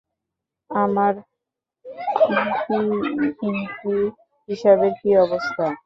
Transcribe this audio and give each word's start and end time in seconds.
আমার 0.69 1.13
পিইপি 2.65 3.95
হিসাবের 4.49 4.93
কী 4.99 5.09
অবস্থা? 5.25 5.65